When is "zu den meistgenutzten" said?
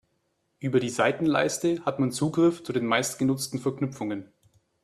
2.63-3.59